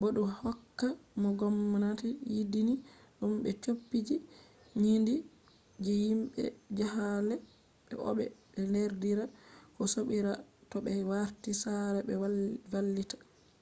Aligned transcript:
bo 0.03 0.07
du 0.17 0.23
hokka 0.39 0.87
no 1.21 1.29
gomnati 1.39 2.09
yidini 2.33 2.75
dum/ 3.17 3.33
be 3.43 3.51
copiji 3.63 4.15
nyinde 4.83 5.13
ji 5.83 5.95
mabbe 6.19 6.33
je 6.43 6.43
jahale 6.77 7.35
be 7.87 7.93
obbe 8.09 8.25
be 8.55 8.61
derdirabe 8.73 9.35
ko 9.75 9.81
sobirabe 9.93 10.43
toh 10.69 10.81
be 10.85 10.91
warti 11.11 11.51
sare 11.61 11.99
be 12.07 12.13
vallita 12.71 13.15